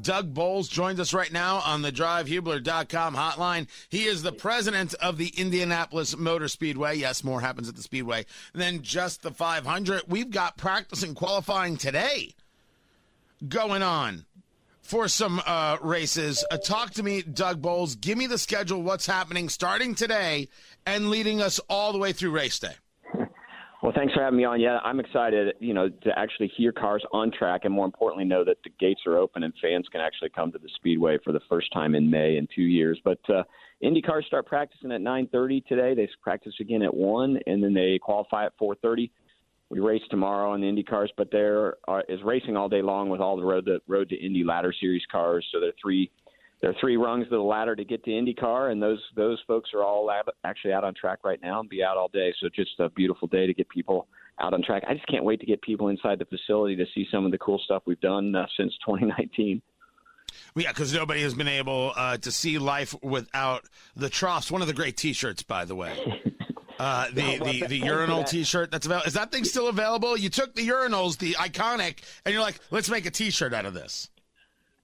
Doug 0.00 0.34
Boles 0.34 0.68
joins 0.68 1.00
us 1.00 1.14
right 1.14 1.32
now 1.32 1.58
on 1.64 1.82
the 1.82 1.92
drivehubler.com 1.92 3.14
hotline. 3.14 3.66
He 3.88 4.04
is 4.04 4.22
the 4.22 4.32
president 4.32 4.94
of 4.94 5.16
the 5.16 5.32
Indianapolis 5.36 6.16
Motor 6.16 6.48
Speedway. 6.48 6.96
Yes, 6.96 7.24
more 7.24 7.40
happens 7.40 7.68
at 7.68 7.76
the 7.76 7.82
Speedway 7.82 8.26
than 8.52 8.82
just 8.82 9.22
the 9.22 9.30
500. 9.30 10.02
We've 10.06 10.30
got 10.30 10.56
practice 10.56 11.02
and 11.02 11.16
qualifying 11.16 11.76
today 11.76 12.34
going 13.46 13.82
on 13.82 14.26
for 14.82 15.08
some 15.08 15.42
uh, 15.44 15.78
races. 15.80 16.44
Uh, 16.50 16.58
talk 16.58 16.92
to 16.92 17.02
me, 17.02 17.22
Doug 17.22 17.60
Boles. 17.60 17.96
Give 17.96 18.16
me 18.16 18.26
the 18.26 18.38
schedule, 18.38 18.82
what's 18.82 19.06
happening 19.06 19.48
starting 19.48 19.94
today 19.94 20.48
and 20.86 21.10
leading 21.10 21.40
us 21.40 21.58
all 21.68 21.92
the 21.92 21.98
way 21.98 22.12
through 22.12 22.30
race 22.30 22.58
day. 22.58 22.74
Well, 23.86 23.94
thanks 23.94 24.14
for 24.14 24.20
having 24.20 24.36
me 24.36 24.44
on. 24.44 24.60
Yeah, 24.60 24.80
I'm 24.82 24.98
excited, 24.98 25.54
you 25.60 25.72
know, 25.72 25.88
to 25.88 26.18
actually 26.18 26.50
hear 26.56 26.72
cars 26.72 27.04
on 27.12 27.30
track 27.30 27.60
and 27.62 27.72
more 27.72 27.84
importantly 27.84 28.24
know 28.24 28.42
that 28.42 28.56
the 28.64 28.70
gates 28.80 29.02
are 29.06 29.16
open 29.16 29.44
and 29.44 29.54
fans 29.62 29.86
can 29.92 30.00
actually 30.00 30.30
come 30.30 30.50
to 30.50 30.58
the 30.58 30.68
speedway 30.74 31.18
for 31.22 31.30
the 31.30 31.38
first 31.48 31.72
time 31.72 31.94
in 31.94 32.10
May 32.10 32.36
in 32.36 32.48
2 32.52 32.62
years. 32.62 33.00
But 33.04 33.20
uh 33.30 33.44
Indy 33.80 34.02
cars 34.02 34.24
start 34.26 34.44
practicing 34.44 34.90
at 34.90 35.02
9:30 35.02 35.66
today. 35.68 35.94
They 35.94 36.08
practice 36.20 36.54
again 36.58 36.82
at 36.82 36.92
1 36.92 37.38
and 37.46 37.62
then 37.62 37.74
they 37.74 38.00
qualify 38.02 38.46
at 38.46 38.58
4:30. 38.58 39.08
We 39.70 39.78
race 39.78 40.02
tomorrow 40.10 40.50
on 40.50 40.62
the 40.62 40.68
Indy 40.68 40.82
cars, 40.82 41.12
but 41.16 41.30
there 41.30 41.76
are, 41.86 42.02
is 42.08 42.24
racing 42.24 42.56
all 42.56 42.68
day 42.68 42.82
long 42.82 43.08
with 43.08 43.20
all 43.20 43.36
the 43.36 43.44
road 43.44 43.66
to 43.66 43.78
road 43.86 44.08
to 44.08 44.16
Indy 44.16 44.42
ladder 44.42 44.74
series 44.80 45.06
cars. 45.12 45.46
So 45.52 45.60
there 45.60 45.68
are 45.68 45.80
three 45.80 46.10
there 46.60 46.70
are 46.70 46.74
three 46.80 46.96
rungs 46.96 47.24
of 47.24 47.30
the 47.30 47.38
ladder 47.38 47.76
to 47.76 47.84
get 47.84 48.02
to 48.04 48.10
IndyCar, 48.10 48.72
and 48.72 48.82
those 48.82 49.02
those 49.14 49.38
folks 49.46 49.70
are 49.74 49.82
all 49.82 50.08
out, 50.08 50.28
actually 50.44 50.72
out 50.72 50.84
on 50.84 50.94
track 50.94 51.20
right 51.24 51.40
now 51.42 51.60
and 51.60 51.68
be 51.68 51.82
out 51.82 51.96
all 51.96 52.08
day. 52.08 52.32
So 52.40 52.48
just 52.54 52.78
a 52.78 52.88
beautiful 52.90 53.28
day 53.28 53.46
to 53.46 53.54
get 53.54 53.68
people 53.68 54.08
out 54.40 54.54
on 54.54 54.62
track. 54.62 54.84
I 54.88 54.94
just 54.94 55.06
can't 55.06 55.24
wait 55.24 55.40
to 55.40 55.46
get 55.46 55.60
people 55.62 55.88
inside 55.88 56.18
the 56.18 56.24
facility 56.24 56.76
to 56.76 56.86
see 56.94 57.06
some 57.10 57.24
of 57.24 57.30
the 57.30 57.38
cool 57.38 57.60
stuff 57.64 57.82
we've 57.86 58.00
done 58.00 58.34
uh, 58.34 58.46
since 58.56 58.72
2019. 58.86 59.60
Well, 60.54 60.64
yeah, 60.64 60.72
because 60.72 60.92
nobody 60.92 61.22
has 61.22 61.34
been 61.34 61.48
able 61.48 61.92
uh, 61.94 62.16
to 62.18 62.32
see 62.32 62.58
life 62.58 62.94
without 63.02 63.64
the 63.94 64.08
troughs. 64.08 64.50
One 64.50 64.62
of 64.62 64.68
the 64.68 64.74
great 64.74 64.96
T-shirts, 64.96 65.42
by 65.42 65.64
the 65.64 65.74
way. 65.74 66.22
Uh, 66.78 67.06
the 67.08 67.38
the, 67.38 67.66
the 67.68 67.78
urinal 67.78 68.22
T-shirt 68.22 68.70
that's 68.70 68.84
available. 68.84 69.06
Is 69.06 69.14
that 69.14 69.32
thing 69.32 69.44
still 69.44 69.68
available? 69.68 70.14
You 70.14 70.28
took 70.28 70.54
the 70.54 70.68
urinals, 70.68 71.16
the 71.16 71.32
iconic, 71.32 72.00
and 72.22 72.34
you're 72.34 72.42
like, 72.42 72.60
let's 72.70 72.90
make 72.90 73.06
a 73.06 73.10
T-shirt 73.10 73.54
out 73.54 73.64
of 73.64 73.72
this. 73.72 74.10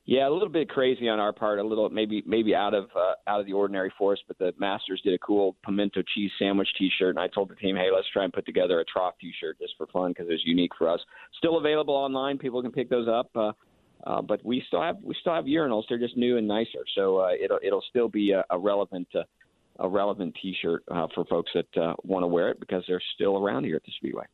Yeah, 0.04 0.28
a 0.28 0.30
little 0.30 0.48
bit 0.48 0.68
crazy 0.68 1.08
on 1.08 1.20
our 1.20 1.32
part, 1.32 1.60
a 1.60 1.62
little 1.62 1.88
maybe 1.88 2.24
maybe 2.26 2.56
out 2.56 2.74
of 2.74 2.86
uh, 2.96 3.14
out 3.28 3.38
of 3.38 3.46
the 3.46 3.52
ordinary 3.52 3.92
for 3.96 4.14
us. 4.14 4.18
But 4.26 4.36
the 4.36 4.52
Masters 4.58 5.00
did 5.04 5.14
a 5.14 5.18
cool 5.18 5.54
pimento 5.64 6.02
cheese 6.14 6.32
sandwich 6.40 6.68
T-shirt, 6.76 7.10
and 7.10 7.20
I 7.20 7.28
told 7.28 7.50
the 7.50 7.54
team, 7.54 7.76
hey, 7.76 7.88
let's 7.94 8.08
try 8.12 8.24
and 8.24 8.32
put 8.32 8.44
together 8.44 8.80
a 8.80 8.84
trough 8.84 9.14
T-shirt 9.20 9.58
just 9.60 9.74
for 9.78 9.86
fun 9.86 10.10
because 10.10 10.26
it's 10.28 10.42
unique 10.44 10.72
for 10.76 10.88
us. 10.88 10.98
Still 11.38 11.56
available 11.56 11.94
online, 11.94 12.36
people 12.36 12.60
can 12.62 12.72
pick 12.72 12.90
those 12.90 13.06
up. 13.06 13.30
Uh, 13.36 13.52
uh, 14.04 14.20
but 14.20 14.44
we 14.44 14.64
still 14.66 14.82
have 14.82 14.96
we 15.02 15.14
still 15.20 15.34
have 15.34 15.44
urinals. 15.44 15.84
They're 15.88 15.98
just 15.98 16.16
new 16.16 16.36
and 16.36 16.48
nicer, 16.48 16.84
so 16.96 17.18
uh, 17.18 17.30
it'll 17.40 17.60
it'll 17.62 17.84
still 17.88 18.08
be 18.08 18.32
a, 18.32 18.44
a 18.50 18.58
relevant 18.58 19.06
uh, 19.14 19.22
a 19.78 19.88
relevant 19.88 20.36
T-shirt 20.42 20.82
uh, 20.90 21.06
for 21.14 21.24
folks 21.26 21.52
that 21.54 21.80
uh, 21.80 21.94
want 22.02 22.24
to 22.24 22.26
wear 22.26 22.50
it 22.50 22.58
because 22.58 22.82
they're 22.88 23.02
still 23.14 23.38
around 23.38 23.64
here 23.64 23.76
at 23.76 23.84
the 23.84 23.92
Speedway. 23.98 24.24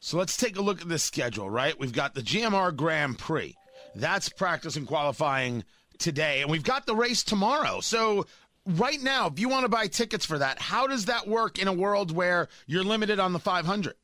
So 0.00 0.16
let's 0.16 0.38
take 0.38 0.56
a 0.56 0.62
look 0.62 0.80
at 0.80 0.88
the 0.88 0.98
schedule. 0.98 1.50
Right, 1.50 1.78
we've 1.78 1.92
got 1.92 2.14
the 2.14 2.22
GMR 2.22 2.74
Grand 2.74 3.18
Prix. 3.18 3.54
That's 3.94 4.28
practice 4.28 4.76
and 4.76 4.86
qualifying 4.86 5.64
today. 5.98 6.42
And 6.42 6.50
we've 6.50 6.62
got 6.62 6.86
the 6.86 6.94
race 6.94 7.22
tomorrow. 7.22 7.80
So, 7.80 8.26
right 8.66 9.00
now, 9.00 9.26
if 9.28 9.38
you 9.38 9.48
want 9.48 9.64
to 9.64 9.68
buy 9.68 9.86
tickets 9.86 10.24
for 10.24 10.38
that, 10.38 10.60
how 10.60 10.86
does 10.86 11.06
that 11.06 11.26
work 11.26 11.58
in 11.58 11.68
a 11.68 11.72
world 11.72 12.10
where 12.10 12.48
you're 12.66 12.84
limited 12.84 13.18
on 13.18 13.32
the 13.32 13.38
500? 13.38 13.94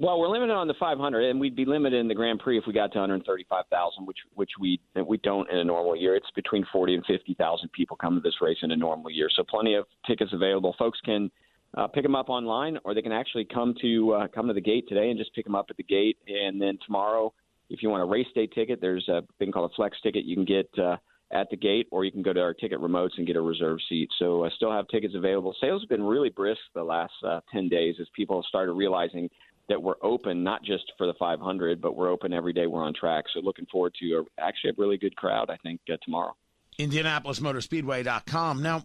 Well, 0.00 0.20
we're 0.20 0.28
limited 0.28 0.54
on 0.54 0.68
the 0.68 0.74
500, 0.78 1.24
and 1.24 1.40
we'd 1.40 1.56
be 1.56 1.64
limited 1.64 1.98
in 1.98 2.06
the 2.06 2.14
Grand 2.14 2.38
Prix 2.38 2.56
if 2.56 2.64
we 2.68 2.72
got 2.72 2.92
to 2.92 3.00
135,000, 3.00 4.06
which 4.06 4.18
which 4.34 4.50
we 4.60 4.80
we 5.04 5.18
don't 5.18 5.50
in 5.50 5.58
a 5.58 5.64
normal 5.64 5.96
year. 5.96 6.14
It's 6.14 6.30
between 6.36 6.64
40 6.72 6.94
and 6.94 7.04
50,000 7.06 7.72
people 7.72 7.96
come 7.96 8.14
to 8.14 8.20
this 8.20 8.34
race 8.40 8.58
in 8.62 8.70
a 8.70 8.76
normal 8.76 9.10
year, 9.10 9.28
so 9.34 9.42
plenty 9.42 9.74
of 9.74 9.86
tickets 10.06 10.32
available. 10.32 10.76
Folks 10.78 11.00
can 11.04 11.32
uh, 11.76 11.88
pick 11.88 12.04
them 12.04 12.14
up 12.14 12.28
online, 12.28 12.78
or 12.84 12.94
they 12.94 13.02
can 13.02 13.10
actually 13.10 13.44
come 13.44 13.74
to 13.80 14.12
uh, 14.12 14.28
come 14.28 14.46
to 14.46 14.54
the 14.54 14.60
gate 14.60 14.84
today 14.88 15.10
and 15.10 15.18
just 15.18 15.34
pick 15.34 15.44
them 15.44 15.56
up 15.56 15.66
at 15.68 15.76
the 15.76 15.82
gate, 15.82 16.16
and 16.28 16.62
then 16.62 16.78
tomorrow 16.86 17.34
if 17.70 17.82
you 17.82 17.90
want 17.90 18.02
a 18.02 18.06
race 18.06 18.26
day 18.34 18.46
ticket, 18.46 18.80
there's 18.80 19.08
a 19.08 19.22
thing 19.38 19.52
called 19.52 19.70
a 19.70 19.74
flex 19.74 19.96
ticket 20.02 20.24
you 20.24 20.36
can 20.36 20.44
get 20.44 20.68
uh, 20.78 20.96
at 21.30 21.50
the 21.50 21.56
gate, 21.56 21.86
or 21.90 22.04
you 22.04 22.12
can 22.12 22.22
go 22.22 22.32
to 22.32 22.40
our 22.40 22.54
ticket 22.54 22.80
remotes 22.80 23.18
and 23.18 23.26
get 23.26 23.36
a 23.36 23.40
reserve 23.40 23.78
seat. 23.88 24.08
So 24.18 24.44
I 24.44 24.50
still 24.50 24.72
have 24.72 24.88
tickets 24.88 25.14
available. 25.14 25.54
Sales 25.60 25.82
have 25.82 25.88
been 25.88 26.02
really 26.02 26.30
brisk 26.30 26.60
the 26.74 26.82
last 26.82 27.12
uh, 27.26 27.40
10 27.52 27.68
days 27.68 27.96
as 28.00 28.06
people 28.16 28.36
have 28.36 28.46
started 28.48 28.72
realizing 28.72 29.28
that 29.68 29.82
we're 29.82 29.96
open 30.02 30.42
not 30.42 30.64
just 30.64 30.84
for 30.96 31.06
the 31.06 31.12
500, 31.18 31.80
but 31.80 31.94
we're 31.94 32.08
open 32.10 32.32
every 32.32 32.54
day 32.54 32.66
we're 32.66 32.82
on 32.82 32.94
track. 32.94 33.26
So 33.34 33.40
looking 33.40 33.66
forward 33.66 33.94
to 34.00 34.06
a, 34.14 34.24
actually 34.42 34.70
a 34.70 34.74
really 34.78 34.96
good 34.96 35.14
crowd, 35.16 35.50
I 35.50 35.56
think, 35.58 35.80
uh, 35.92 35.96
tomorrow. 36.02 36.34
IndianapolisMotorSpeedway.com. 36.78 38.62
Now, 38.62 38.84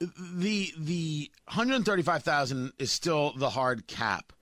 the 0.00 0.72
the 0.78 1.30
135,000 1.46 2.72
is 2.78 2.90
still 2.90 3.32
the 3.36 3.50
hard 3.50 3.86
cap 3.86 4.32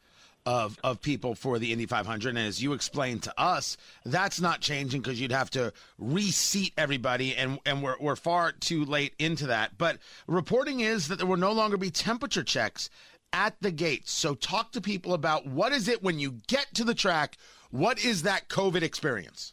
of 0.46 0.78
of 0.84 1.02
people 1.02 1.34
for 1.34 1.58
the 1.58 1.72
Indy 1.72 1.86
500. 1.86 2.30
And 2.30 2.38
as 2.38 2.62
you 2.62 2.72
explained 2.72 3.24
to 3.24 3.40
us, 3.40 3.76
that's 4.04 4.40
not 4.40 4.60
changing 4.60 5.02
because 5.02 5.20
you'd 5.20 5.32
have 5.32 5.50
to 5.50 5.72
reseat 5.98 6.72
everybody, 6.78 7.34
and 7.34 7.58
and 7.66 7.82
we're 7.82 7.96
we're 8.00 8.16
far 8.16 8.52
too 8.52 8.84
late 8.84 9.14
into 9.18 9.48
that. 9.48 9.76
But 9.76 9.98
reporting 10.26 10.80
is 10.80 11.08
that 11.08 11.18
there 11.18 11.26
will 11.26 11.36
no 11.36 11.52
longer 11.52 11.76
be 11.76 11.90
temperature 11.90 12.44
checks 12.44 12.88
at 13.32 13.56
the 13.60 13.72
gates. 13.72 14.12
So 14.12 14.34
talk 14.34 14.72
to 14.72 14.80
people 14.80 15.12
about 15.12 15.46
what 15.46 15.72
is 15.72 15.88
it 15.88 16.02
when 16.02 16.18
you 16.18 16.36
get 16.46 16.68
to 16.74 16.84
the 16.84 16.94
track. 16.94 17.36
What 17.70 18.02
is 18.02 18.22
that 18.22 18.48
COVID 18.48 18.82
experience? 18.82 19.52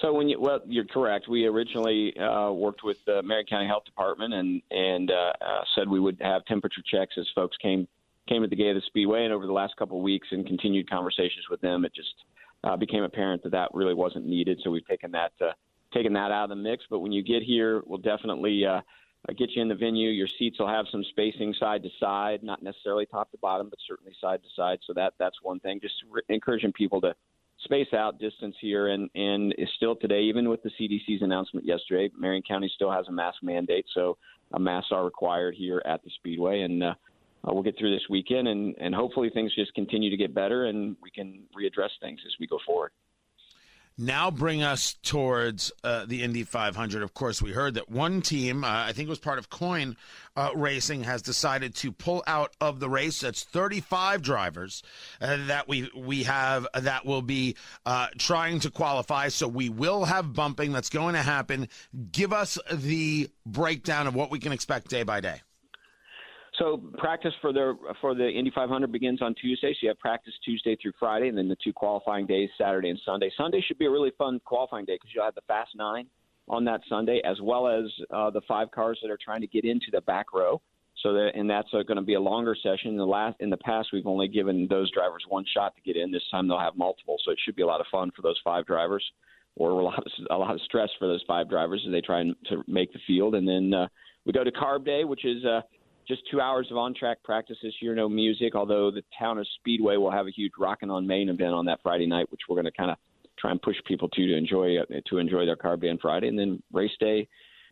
So 0.00 0.12
when 0.12 0.28
you 0.28 0.40
well, 0.40 0.60
you're 0.66 0.84
correct. 0.84 1.28
We 1.28 1.46
originally 1.46 2.16
uh, 2.18 2.52
worked 2.52 2.84
with 2.84 2.98
the 3.06 3.22
Marion 3.22 3.46
County 3.46 3.66
Health 3.66 3.84
Department 3.84 4.32
and 4.34 4.62
and 4.70 5.10
uh, 5.10 5.32
uh, 5.40 5.64
said 5.74 5.88
we 5.88 6.00
would 6.00 6.18
have 6.20 6.44
temperature 6.44 6.82
checks 6.90 7.14
as 7.18 7.26
folks 7.34 7.56
came 7.58 7.86
came 8.30 8.44
at 8.44 8.50
the 8.50 8.56
gate 8.56 8.70
of 8.70 8.76
the 8.76 8.82
Speedway, 8.86 9.24
and 9.24 9.32
over 9.32 9.46
the 9.46 9.52
last 9.52 9.76
couple 9.76 9.96
of 9.96 10.02
weeks 10.02 10.28
and 10.30 10.46
continued 10.46 10.88
conversations 10.88 11.46
with 11.50 11.60
them, 11.60 11.84
it 11.84 11.92
just 11.94 12.14
uh, 12.64 12.76
became 12.76 13.02
apparent 13.02 13.42
that 13.42 13.50
that 13.52 13.70
really 13.74 13.94
wasn't 13.94 14.26
needed. 14.26 14.60
So 14.62 14.70
we've 14.70 14.86
taken 14.86 15.10
that 15.12 15.32
uh, 15.40 15.52
taken 15.92 16.12
that 16.12 16.30
out 16.30 16.44
of 16.44 16.50
the 16.50 16.56
mix. 16.56 16.84
But 16.88 17.00
when 17.00 17.12
you 17.12 17.22
get 17.22 17.42
here, 17.42 17.82
we'll 17.86 17.98
definitely 17.98 18.64
uh, 18.64 18.80
get 19.36 19.50
you 19.50 19.62
in 19.62 19.68
the 19.68 19.74
venue. 19.74 20.10
Your 20.10 20.28
seats 20.28 20.60
will 20.60 20.68
have 20.68 20.86
some 20.92 21.02
spacing 21.10 21.54
side 21.58 21.82
to 21.82 21.90
side, 21.98 22.42
not 22.42 22.62
necessarily 22.62 23.06
top 23.06 23.30
to 23.32 23.38
bottom, 23.38 23.68
but 23.68 23.78
certainly 23.86 24.12
side 24.20 24.42
to 24.42 24.48
side. 24.54 24.78
So 24.86 24.92
that 24.94 25.14
that's 25.18 25.42
one 25.42 25.58
thing. 25.60 25.80
Just 25.80 25.96
re- 26.08 26.22
encouraging 26.28 26.72
people 26.72 27.00
to 27.00 27.14
space 27.64 27.92
out 27.92 28.18
distance 28.18 28.56
here 28.60 28.88
and 28.88 29.10
and 29.14 29.54
is 29.58 29.68
still 29.76 29.94
today 29.94 30.22
even 30.22 30.48
with 30.48 30.62
the 30.62 30.70
CDC's 30.80 31.20
announcement 31.20 31.66
yesterday 31.66 32.10
Marion 32.16 32.42
County 32.42 32.70
still 32.74 32.90
has 32.90 33.06
a 33.08 33.12
mask 33.12 33.42
mandate 33.42 33.84
so 33.92 34.16
uh, 34.54 34.58
masks 34.58 34.92
are 34.92 35.04
required 35.04 35.54
here 35.54 35.82
at 35.84 36.02
the 36.02 36.08
speedway 36.16 36.62
and 36.62 36.82
uh, 36.82 36.94
uh, 37.44 37.52
we'll 37.52 37.62
get 37.62 37.78
through 37.78 37.94
this 37.94 38.08
weekend, 38.10 38.48
and, 38.48 38.74
and 38.78 38.94
hopefully 38.94 39.30
things 39.30 39.54
just 39.54 39.74
continue 39.74 40.10
to 40.10 40.16
get 40.16 40.34
better, 40.34 40.66
and 40.66 40.96
we 41.02 41.10
can 41.10 41.44
readdress 41.56 41.90
things 42.00 42.20
as 42.26 42.32
we 42.38 42.46
go 42.46 42.58
forward. 42.66 42.92
Now 44.02 44.30
bring 44.30 44.62
us 44.62 44.94
towards 45.02 45.70
uh, 45.84 46.06
the 46.06 46.22
Indy 46.22 46.42
500. 46.42 47.02
Of 47.02 47.12
course, 47.12 47.42
we 47.42 47.52
heard 47.52 47.74
that 47.74 47.90
one 47.90 48.22
team, 48.22 48.64
uh, 48.64 48.68
I 48.68 48.92
think 48.92 49.08
it 49.08 49.10
was 49.10 49.18
part 49.18 49.38
of 49.38 49.50
Coin 49.50 49.94
uh, 50.36 50.52
Racing, 50.54 51.02
has 51.04 51.20
decided 51.20 51.74
to 51.76 51.92
pull 51.92 52.24
out 52.26 52.56
of 52.62 52.80
the 52.80 52.88
race. 52.88 53.20
That's 53.20 53.44
35 53.44 54.22
drivers 54.22 54.82
uh, 55.20 55.36
that 55.48 55.68
we 55.68 55.90
we 55.94 56.22
have 56.22 56.66
that 56.72 57.04
will 57.04 57.20
be 57.20 57.56
uh, 57.84 58.06
trying 58.16 58.60
to 58.60 58.70
qualify. 58.70 59.28
So 59.28 59.46
we 59.46 59.68
will 59.68 60.06
have 60.06 60.32
bumping 60.32 60.72
that's 60.72 60.88
going 60.88 61.14
to 61.14 61.22
happen. 61.22 61.68
Give 62.10 62.32
us 62.32 62.58
the 62.72 63.28
breakdown 63.44 64.06
of 64.06 64.14
what 64.14 64.30
we 64.30 64.38
can 64.38 64.52
expect 64.52 64.88
day 64.88 65.02
by 65.02 65.20
day. 65.20 65.42
So 66.60 66.78
practice 66.98 67.32
for 67.40 67.54
the 67.54 67.74
for 68.02 68.14
the 68.14 68.28
Indy 68.28 68.52
500 68.54 68.92
begins 68.92 69.22
on 69.22 69.34
Tuesday. 69.34 69.72
So 69.72 69.78
you 69.80 69.88
have 69.88 69.98
practice 69.98 70.34
Tuesday 70.44 70.76
through 70.76 70.92
Friday, 71.00 71.28
and 71.28 71.38
then 71.38 71.48
the 71.48 71.56
two 71.64 71.72
qualifying 71.72 72.26
days, 72.26 72.50
Saturday 72.58 72.90
and 72.90 73.00
Sunday. 73.02 73.32
Sunday 73.34 73.64
should 73.66 73.78
be 73.78 73.86
a 73.86 73.90
really 73.90 74.12
fun 74.18 74.42
qualifying 74.44 74.84
day 74.84 74.96
because 74.96 75.08
you'll 75.14 75.24
have 75.24 75.34
the 75.34 75.40
Fast 75.48 75.70
Nine 75.74 76.06
on 76.48 76.66
that 76.66 76.82
Sunday, 76.86 77.22
as 77.24 77.40
well 77.40 77.66
as 77.66 77.84
uh, 78.12 78.28
the 78.28 78.42
five 78.46 78.70
cars 78.72 78.98
that 79.02 79.10
are 79.10 79.18
trying 79.24 79.40
to 79.40 79.46
get 79.46 79.64
into 79.64 79.86
the 79.90 80.02
back 80.02 80.34
row. 80.34 80.60
So 81.02 81.14
that 81.14 81.30
and 81.34 81.48
that's 81.48 81.68
uh, 81.72 81.82
going 81.82 81.96
to 81.96 82.02
be 82.02 82.12
a 82.12 82.20
longer 82.20 82.54
session. 82.62 82.90
In 82.90 82.98
the 82.98 83.06
last 83.06 83.36
in 83.40 83.48
the 83.48 83.56
past, 83.56 83.88
we've 83.90 84.06
only 84.06 84.28
given 84.28 84.66
those 84.68 84.90
drivers 84.90 85.24
one 85.26 85.46
shot 85.54 85.74
to 85.76 85.80
get 85.80 85.96
in. 85.96 86.12
This 86.12 86.28
time 86.30 86.46
they'll 86.46 86.58
have 86.58 86.76
multiple, 86.76 87.16
so 87.24 87.30
it 87.30 87.38
should 87.42 87.56
be 87.56 87.62
a 87.62 87.66
lot 87.66 87.80
of 87.80 87.86
fun 87.90 88.10
for 88.14 88.20
those 88.20 88.38
five 88.44 88.66
drivers, 88.66 89.04
or 89.56 89.70
a 89.70 89.82
lot 89.82 89.98
of 89.98 90.12
a 90.30 90.36
lot 90.36 90.54
of 90.54 90.60
stress 90.66 90.90
for 90.98 91.08
those 91.08 91.24
five 91.26 91.48
drivers 91.48 91.82
as 91.86 91.92
they 91.92 92.02
try 92.02 92.22
to 92.22 92.62
make 92.68 92.92
the 92.92 93.00
field. 93.06 93.34
And 93.34 93.48
then 93.48 93.72
uh, 93.72 93.88
we 94.26 94.34
go 94.34 94.44
to 94.44 94.52
Carb 94.52 94.84
Day, 94.84 95.04
which 95.04 95.24
is 95.24 95.42
uh, 95.46 95.62
just 96.10 96.22
two 96.30 96.40
hours 96.40 96.66
of 96.72 96.76
on 96.76 96.92
track 96.92 97.22
practice 97.22 97.56
this 97.62 97.72
year, 97.80 97.94
no 97.94 98.08
music, 98.08 98.56
although 98.56 98.90
the 98.90 99.04
town 99.16 99.38
of 99.38 99.46
Speedway 99.60 99.96
will 99.96 100.10
have 100.10 100.26
a 100.26 100.30
huge 100.30 100.52
Rockin' 100.58 100.90
on 100.90 101.06
Main 101.06 101.28
event 101.28 101.54
on 101.54 101.64
that 101.66 101.78
Friday 101.82 102.06
night, 102.06 102.26
which 102.32 102.40
we're 102.48 102.56
going 102.56 102.64
to 102.66 102.72
kind 102.72 102.90
of 102.90 102.96
try 103.38 103.52
and 103.52 103.62
push 103.62 103.76
people 103.86 104.08
to 104.08 104.26
to 104.26 104.36
enjoy 104.36 104.76
to 105.06 105.18
enjoy 105.18 105.46
their 105.46 105.56
car 105.56 105.76
band 105.76 106.00
Friday, 106.02 106.26
and 106.28 106.38
then 106.38 106.60
race 106.72 106.90
day, 106.98 107.28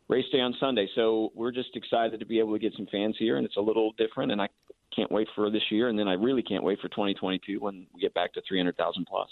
race 0.08 0.24
day 0.30 0.40
on 0.40 0.54
Sunday. 0.60 0.88
So 0.94 1.32
we're 1.34 1.50
just 1.50 1.74
excited 1.74 2.20
to 2.20 2.26
be 2.26 2.38
able 2.38 2.52
to 2.52 2.58
get 2.60 2.72
some 2.76 2.86
fans 2.92 3.16
here, 3.18 3.36
and 3.36 3.44
it's 3.44 3.56
a 3.56 3.60
little 3.60 3.92
different, 3.98 4.30
and 4.30 4.40
I 4.40 4.48
can't 4.94 5.10
wait 5.10 5.28
for 5.34 5.50
this 5.50 5.64
year, 5.70 5.88
and 5.88 5.98
then 5.98 6.06
I 6.08 6.14
really 6.14 6.42
can't 6.42 6.62
wait 6.62 6.78
for 6.80 6.88
2022 6.88 7.58
when 7.60 7.86
we 7.92 8.00
get 8.00 8.14
back 8.14 8.32
to 8.34 8.42
300,000 8.48 9.04
plus. 9.06 9.28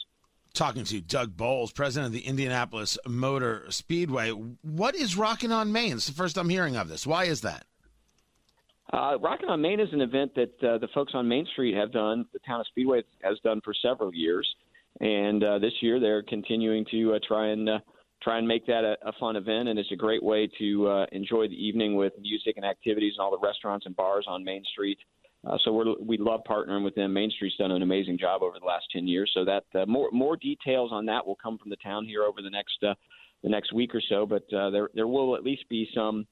talking 0.52 0.84
to 0.84 1.00
Doug 1.00 1.36
Boles, 1.36 1.70
president 1.70 2.06
of 2.06 2.12
the 2.12 2.26
Indianapolis 2.26 2.98
Motor 3.06 3.66
Speedway. 3.70 4.30
What 4.30 4.94
is 4.94 5.16
Rockin' 5.16 5.52
on 5.52 5.70
Main? 5.70 5.92
It's 5.92 6.06
the 6.06 6.12
first 6.12 6.36
I'm 6.36 6.48
hearing 6.48 6.76
of 6.76 6.88
this. 6.88 7.06
Why 7.06 7.24
is 7.24 7.42
that? 7.42 7.66
Uh, 8.92 9.18
Rockin' 9.20 9.48
on 9.48 9.60
Main 9.60 9.80
is 9.80 9.92
an 9.92 10.00
event 10.00 10.32
that 10.36 10.52
uh, 10.62 10.78
the 10.78 10.88
folks 10.94 11.12
on 11.14 11.26
Main 11.26 11.46
Street 11.52 11.74
have 11.74 11.92
done, 11.92 12.24
the 12.32 12.38
town 12.40 12.60
of 12.60 12.66
Speedway 12.68 13.02
has 13.22 13.38
done 13.42 13.60
for 13.64 13.74
several 13.74 14.14
years. 14.14 14.48
And 15.00 15.42
uh, 15.42 15.58
this 15.58 15.72
year 15.80 15.98
they're 16.00 16.22
continuing 16.22 16.86
to 16.90 17.14
uh, 17.14 17.18
try 17.26 17.48
and 17.48 17.68
uh, 17.68 17.78
try 18.22 18.38
and 18.38 18.48
make 18.48 18.66
that 18.66 18.82
a, 18.84 18.96
a 19.06 19.12
fun 19.20 19.36
event, 19.36 19.68
and 19.68 19.78
it's 19.78 19.92
a 19.92 19.96
great 19.96 20.22
way 20.22 20.48
to 20.58 20.88
uh, 20.88 21.06
enjoy 21.12 21.48
the 21.48 21.54
evening 21.54 21.96
with 21.96 22.14
music 22.20 22.54
and 22.56 22.64
activities 22.64 23.14
and 23.18 23.22
all 23.22 23.30
the 23.30 23.46
restaurants 23.46 23.84
and 23.86 23.94
bars 23.94 24.24
on 24.26 24.42
Main 24.42 24.64
Street. 24.72 24.98
Uh, 25.46 25.58
so 25.64 25.72
we're, 25.72 25.94
we 26.00 26.16
love 26.16 26.40
partnering 26.48 26.82
with 26.82 26.94
them. 26.94 27.12
Main 27.12 27.30
Street's 27.30 27.56
done 27.56 27.70
an 27.70 27.82
amazing 27.82 28.18
job 28.18 28.42
over 28.42 28.58
the 28.58 28.64
last 28.64 28.86
ten 28.92 29.06
years. 29.06 29.30
So 29.34 29.44
that 29.44 29.64
uh, 29.74 29.84
more 29.86 30.08
more 30.12 30.36
details 30.36 30.90
on 30.92 31.04
that 31.06 31.26
will 31.26 31.36
come 31.36 31.58
from 31.58 31.70
the 31.70 31.76
town 31.76 32.06
here 32.06 32.22
over 32.22 32.40
the 32.40 32.50
next 32.50 32.78
uh, 32.82 32.94
the 33.42 33.50
next 33.50 33.72
week 33.72 33.94
or 33.94 34.00
so. 34.08 34.24
But 34.24 34.50
uh, 34.56 34.70
there 34.70 34.88
there 34.94 35.06
will 35.06 35.36
at 35.36 35.44
least 35.44 35.68
be 35.68 35.88
some 35.94 36.26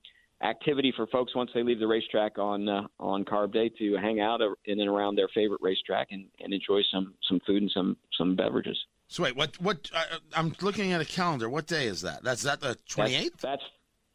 activity 0.44 0.92
for 0.94 1.06
folks 1.06 1.34
once 1.34 1.50
they 1.54 1.62
leave 1.62 1.80
the 1.80 1.86
racetrack 1.86 2.38
on 2.38 2.68
uh, 2.68 2.82
on 3.00 3.24
Carb 3.24 3.52
Day 3.52 3.70
to 3.78 3.96
hang 3.96 4.20
out 4.20 4.40
in 4.64 4.80
and 4.80 4.88
around 4.88 5.16
their 5.16 5.28
favorite 5.28 5.60
racetrack 5.62 6.08
and, 6.10 6.26
and 6.40 6.52
enjoy 6.52 6.82
some 6.92 7.14
some 7.28 7.40
food 7.46 7.62
and 7.62 7.70
some 7.70 7.96
some 8.16 8.36
beverages. 8.36 8.78
So 9.08 9.22
wait, 9.22 9.36
what 9.36 9.60
what 9.60 9.90
uh, 9.94 10.18
I'm 10.34 10.54
looking 10.60 10.92
at 10.92 11.00
a 11.00 11.04
calendar. 11.04 11.48
What 11.48 11.66
day 11.66 11.86
is 11.86 12.02
that? 12.02 12.22
That's 12.22 12.42
that 12.42 12.60
the 12.60 12.76
28th. 12.88 13.22
That's, 13.22 13.42
that's 13.42 13.62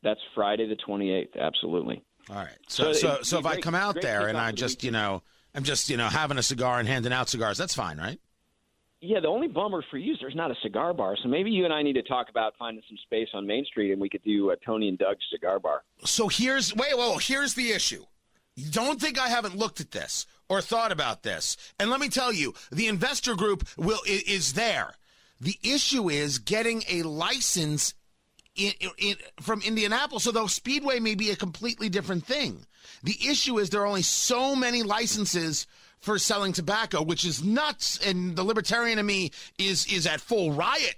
that's 0.03 0.19
Friday 0.35 0.67
the 0.67 0.77
28th. 0.77 1.37
Absolutely. 1.37 2.03
All 2.29 2.35
right. 2.35 2.57
So 2.67 2.93
so 2.93 2.99
so, 2.99 3.21
so 3.23 3.37
if 3.39 3.43
great, 3.43 3.57
I 3.57 3.61
come 3.61 3.75
out 3.75 3.99
there 4.01 4.27
and 4.27 4.37
I 4.37 4.51
just 4.51 4.83
you 4.83 4.91
know 4.91 5.23
I'm 5.55 5.63
just 5.63 5.89
you 5.89 5.97
know 5.97 6.07
having 6.07 6.37
a 6.37 6.43
cigar 6.43 6.79
and 6.79 6.87
handing 6.87 7.13
out 7.13 7.29
cigars, 7.29 7.57
that's 7.57 7.75
fine, 7.75 7.97
right? 7.97 8.19
Yeah, 9.01 9.21
the 9.21 9.27
only 9.29 9.47
bummer 9.47 9.81
for 9.89 9.97
you 9.97 10.13
is 10.13 10.19
there's 10.19 10.35
not 10.35 10.51
a 10.51 10.55
cigar 10.61 10.93
bar. 10.93 11.15
So 11.23 11.29
maybe 11.29 11.51
you 11.51 11.63
and 11.63 11.73
I 11.73 11.81
need 11.81 11.93
to 11.93 12.03
talk 12.03 12.29
about 12.29 12.53
finding 12.59 12.83
some 12.87 12.97
space 12.97 13.29
on 13.33 13.47
Main 13.47 13.63
Street, 13.65 13.91
and 13.91 14.01
we 14.01 14.09
could 14.09 14.23
do 14.23 14.49
a 14.49 14.57
Tony 14.57 14.89
and 14.89 14.97
Doug's 14.97 15.25
cigar 15.31 15.59
bar. 15.59 15.83
So 16.03 16.27
here's 16.27 16.75
wait, 16.75 16.97
well, 16.97 17.17
here's 17.17 17.53
the 17.53 17.71
issue. 17.71 18.03
Don't 18.71 18.99
think 18.99 19.17
I 19.17 19.29
haven't 19.29 19.55
looked 19.55 19.79
at 19.79 19.91
this 19.91 20.25
or 20.49 20.59
thought 20.59 20.91
about 20.91 21.23
this. 21.23 21.55
And 21.79 21.89
let 21.89 22.01
me 22.01 22.09
tell 22.09 22.33
you, 22.33 22.53
the 22.71 22.87
investor 22.87 23.35
group 23.35 23.65
will 23.77 24.01
is 24.05 24.53
there. 24.53 24.95
The 25.39 25.57
issue 25.63 26.09
is 26.09 26.39
getting 26.39 26.83
a 26.89 27.03
license 27.03 27.93
in, 28.55 28.73
in, 28.97 29.15
from 29.39 29.61
Indianapolis, 29.61 30.27
although 30.27 30.47
Speedway 30.47 30.99
may 30.99 31.15
be 31.15 31.29
a 31.29 31.37
completely 31.37 31.87
different 31.87 32.25
thing. 32.25 32.65
The 33.03 33.17
issue 33.25 33.59
is 33.59 33.69
there 33.69 33.81
are 33.81 33.87
only 33.87 34.01
so 34.01 34.55
many 34.55 34.83
licenses 34.83 35.65
for 35.99 36.17
selling 36.17 36.53
tobacco, 36.53 37.01
which 37.01 37.25
is 37.25 37.43
nuts. 37.43 37.99
And 38.05 38.35
the 38.35 38.43
libertarian 38.43 38.99
in 38.99 39.05
me 39.05 39.31
is 39.57 39.85
is 39.91 40.07
at 40.07 40.21
full 40.21 40.51
riot 40.51 40.95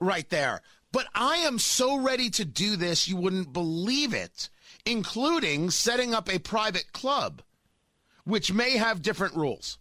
right 0.00 0.28
there. 0.30 0.62
But 0.92 1.06
I 1.14 1.36
am 1.36 1.58
so 1.58 1.98
ready 1.98 2.28
to 2.30 2.44
do 2.44 2.76
this, 2.76 3.08
you 3.08 3.16
wouldn't 3.16 3.52
believe 3.52 4.12
it, 4.12 4.50
including 4.84 5.70
setting 5.70 6.12
up 6.14 6.28
a 6.28 6.38
private 6.38 6.92
club, 6.92 7.40
which 8.24 8.52
may 8.52 8.76
have 8.76 9.00
different 9.00 9.34
rules. 9.34 9.78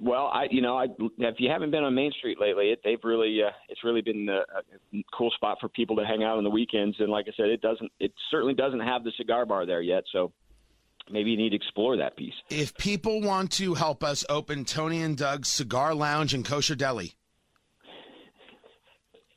Well, 0.00 0.30
I 0.32 0.46
you 0.50 0.62
know, 0.62 0.78
I 0.78 0.86
if 1.18 1.34
you 1.38 1.50
haven't 1.50 1.72
been 1.72 1.82
on 1.82 1.94
Main 1.94 2.12
Street 2.12 2.40
lately, 2.40 2.70
it, 2.70 2.80
they've 2.84 3.02
really 3.02 3.40
uh, 3.44 3.50
it's 3.68 3.82
really 3.82 4.02
been 4.02 4.28
a, 4.28 4.38
a 4.38 5.02
cool 5.12 5.30
spot 5.32 5.58
for 5.60 5.68
people 5.68 5.96
to 5.96 6.04
hang 6.06 6.22
out 6.22 6.38
on 6.38 6.44
the 6.44 6.50
weekends. 6.50 6.96
And 7.00 7.08
like 7.08 7.26
I 7.28 7.32
said, 7.36 7.46
it 7.46 7.60
doesn't 7.60 7.90
it 7.98 8.12
certainly 8.30 8.54
doesn't 8.54 8.80
have 8.80 9.02
the 9.02 9.12
cigar 9.16 9.44
bar 9.44 9.66
there 9.66 9.82
yet. 9.82 10.04
So 10.12 10.32
maybe 11.10 11.30
you 11.30 11.36
need 11.36 11.50
to 11.50 11.56
explore 11.56 11.96
that 11.96 12.16
piece. 12.16 12.34
If 12.48 12.76
people 12.76 13.20
want 13.20 13.52
to 13.52 13.74
help 13.74 14.02
us 14.02 14.24
open 14.28 14.64
Tony 14.64 15.02
and 15.02 15.16
Doug's 15.16 15.48
Cigar 15.48 15.94
Lounge 15.94 16.34
and 16.34 16.44
Kosher 16.44 16.74
Deli, 16.74 17.14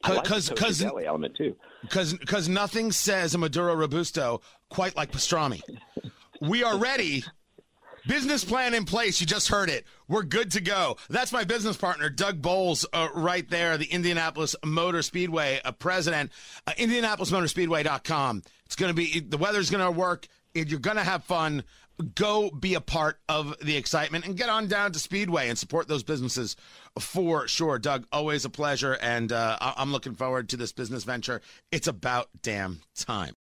because 0.04 0.50
like 0.50 0.58
because 0.58 0.84
element 0.84 1.36
too. 1.36 1.56
Because 1.82 2.14
because 2.14 2.50
nothing 2.50 2.92
says 2.92 3.34
a 3.36 3.38
Maduro 3.38 3.76
Robusto 3.76 4.42
quite 4.70 4.96
like 4.96 5.12
pastrami. 5.12 5.62
we 6.42 6.64
are 6.64 6.78
ready. 6.78 7.24
Business 8.06 8.44
plan 8.44 8.74
in 8.74 8.84
place. 8.84 9.22
You 9.22 9.28
just 9.28 9.48
heard 9.48 9.70
it. 9.70 9.86
We're 10.10 10.24
good 10.24 10.52
to 10.52 10.62
go. 10.62 10.98
That's 11.10 11.32
my 11.32 11.46
business 11.46 11.78
partner, 11.78 12.10
Doug 12.10 12.42
Boles, 12.42 12.86
uh, 12.92 13.08
right 13.16 13.50
there, 13.50 13.78
the 13.78 13.86
Indianapolis 13.86 14.58
Motor 14.66 15.02
Speedway 15.02 15.62
uh, 15.64 15.72
president. 15.72 16.30
Uh, 16.68 16.74
IndianapolisMotorSpeedway.com. 16.74 18.44
It's 18.66 18.76
going 18.76 18.90
to 18.90 18.94
be, 18.94 19.22
the 19.22 19.38
weather's 19.38 19.70
going 19.70 19.86
to 19.86 19.92
work. 19.92 20.28
You're 20.54 20.80
going 20.80 20.98
to 20.98 21.04
have 21.04 21.24
fun. 21.24 21.64
Go 22.16 22.50
be 22.50 22.74
a 22.74 22.82
part 22.82 23.20
of 23.30 23.56
the 23.62 23.78
excitement 23.78 24.26
and 24.26 24.36
get 24.36 24.50
on 24.50 24.68
down 24.68 24.92
to 24.94 25.00
Speedway 25.00 25.50
and 25.50 25.58
support 25.58 25.88
those 25.88 26.04
businesses 26.04 26.56
for 27.00 27.48
sure. 27.48 27.78
Doug, 27.78 28.08
always 28.12 28.46
a 28.46 28.50
pleasure. 28.50 28.94
And 28.94 29.32
uh, 29.32 29.58
I'm 29.62 29.92
looking 29.92 30.16
forward 30.16 30.50
to 30.50 30.58
this 30.58 30.72
business 30.72 31.04
venture. 31.04 31.42
It's 31.72 31.88
about 31.88 32.30
damn 32.42 32.82
time. 32.96 33.36